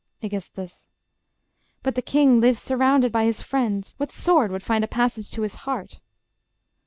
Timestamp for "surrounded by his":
2.59-3.43